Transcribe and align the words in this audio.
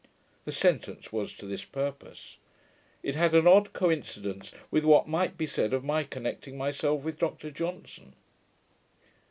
The 0.45 0.51
sentence 0.51 1.13
was 1.13 1.35
to 1.35 1.45
this 1.45 1.63
purpose. 1.63 2.37
It 3.03 3.13
had 3.13 3.35
an 3.35 3.45
odd 3.45 3.71
coincidence 3.71 4.51
with 4.71 4.83
what 4.83 5.07
might 5.07 5.37
be 5.37 5.45
said 5.45 5.73
of 5.73 5.83
my 5.83 6.01
connecting 6.05 6.57
myself 6.57 7.05
with 7.05 7.19
Dr 7.19 7.51
Johnson. 7.51 8.15